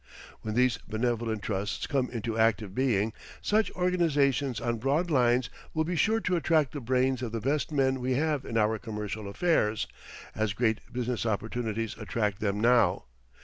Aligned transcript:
When 0.41 0.55
these 0.55 0.79
Benevolent 0.89 1.43
Trusts 1.43 1.85
come 1.85 2.09
into 2.09 2.35
active 2.35 2.73
being, 2.73 3.13
such 3.39 3.69
organizations 3.73 4.59
on 4.59 4.79
broad 4.79 5.11
lines 5.11 5.51
will 5.75 5.83
be 5.83 5.95
sure 5.95 6.19
to 6.21 6.35
attract 6.35 6.71
the 6.71 6.81
brains 6.81 7.21
of 7.21 7.31
the 7.31 7.39
best 7.39 7.71
men 7.71 7.99
we 7.99 8.13
have 8.15 8.43
in 8.43 8.57
our 8.57 8.79
commercial 8.79 9.27
affairs, 9.27 9.85
as 10.33 10.53
great 10.53 10.79
business 10.91 11.23
opportunities 11.23 11.95
attract 11.99 12.39
them 12.39 12.59
now. 12.59 13.03